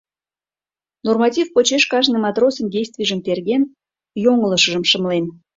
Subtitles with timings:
[1.07, 3.63] Норматив почеш кажне матросын действийжым терген,
[4.23, 5.25] йоҥылышыжым шымлен.